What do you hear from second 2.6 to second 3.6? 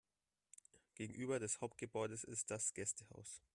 Gästehaus.